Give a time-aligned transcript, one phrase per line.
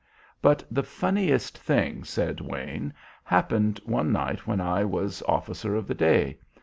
[0.41, 2.91] "But the funniest thing," said Wayne,
[3.23, 6.39] "happened one night when I was officer of the day.